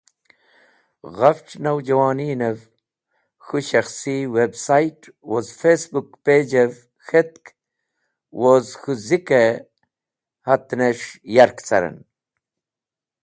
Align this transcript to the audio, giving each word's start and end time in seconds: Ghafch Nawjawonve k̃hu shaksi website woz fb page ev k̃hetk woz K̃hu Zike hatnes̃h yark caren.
Ghafch 1.17 1.51
Nawjawonve 1.63 2.61
k̃hu 3.43 3.57
shaksi 3.69 4.17
website 4.37 5.03
woz 5.29 5.47
fb 5.59 5.93
page 6.25 6.55
ev 6.65 6.73
k̃hetk 7.07 7.45
woz 8.41 8.67
K̃hu 8.81 8.93
Zike 9.07 9.43
hatnes̃h 10.47 11.07
yark 11.35 11.57
caren. 11.67 11.97